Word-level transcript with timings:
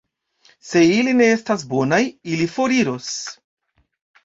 Se 0.69 0.81
ili 0.93 1.13
ne 1.17 1.27
estas 1.33 1.67
bonaj, 1.75 2.01
ili 2.37 2.51
foriros. 2.57 3.13